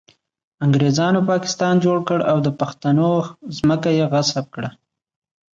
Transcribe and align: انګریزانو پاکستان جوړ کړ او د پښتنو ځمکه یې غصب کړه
انګریزانو 0.65 1.19
پاکستان 1.31 1.73
جوړ 1.85 1.97
کړ 2.07 2.19
او 2.31 2.37
د 2.45 2.47
پښتنو 2.59 3.11
ځمکه 3.57 3.89
یې 3.97 4.05
غصب 4.11 4.45
کړه 4.55 4.69